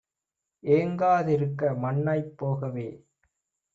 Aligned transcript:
ஏங்கா 0.63 1.21
திருக்க 1.21 1.71
மண்ணாய்ப் 1.75 2.33
போகவே! 2.37 2.87